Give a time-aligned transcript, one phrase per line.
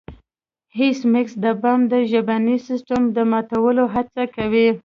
[0.77, 4.67] ایس میکس د بم د ژبني سیستم د ماتولو هڅه کوي